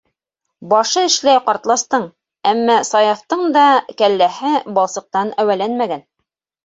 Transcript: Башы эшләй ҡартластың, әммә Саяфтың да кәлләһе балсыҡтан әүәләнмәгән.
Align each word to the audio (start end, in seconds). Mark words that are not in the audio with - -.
Башы 0.69 1.01
эшләй 1.09 1.41
ҡартластың, 1.49 2.07
әммә 2.53 2.77
Саяфтың 2.89 3.45
да 3.59 3.67
кәлләһе 4.01 4.55
балсыҡтан 4.79 5.31
әүәләнмәгән. 5.45 6.03